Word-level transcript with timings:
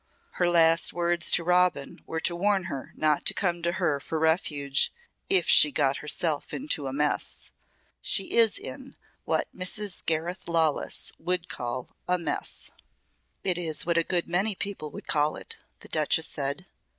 "Her 0.31 0.49
last 0.49 0.93
words 0.93 1.29
to 1.29 1.43
Robin 1.43 1.99
were 2.07 2.19
to 2.21 2.35
warn 2.35 2.63
her 2.63 2.91
not 2.95 3.23
to 3.27 3.35
come 3.35 3.61
to 3.61 3.73
her 3.73 3.99
for 3.99 4.17
refuge 4.17 4.91
'if 5.29 5.47
she 5.47 5.71
got 5.71 5.97
herself 5.97 6.55
into 6.55 6.87
a 6.87 6.91
mess.' 6.91 7.51
She 8.01 8.31
is 8.35 8.57
in 8.57 8.95
what 9.25 9.47
Mrs. 9.55 10.03
Gareth 10.03 10.47
Lawless 10.49 11.11
would 11.19 11.47
call 11.49 11.91
'a 12.07 12.17
mess.'" 12.17 12.71
"It 13.43 13.59
is 13.59 13.85
what 13.85 13.95
a 13.95 14.03
good 14.03 14.27
many 14.27 14.55
people 14.55 14.89
would 14.89 15.05
call 15.05 15.35
it," 15.35 15.59
the 15.81 15.87
Duchess 15.87 16.25
said. 16.27 16.65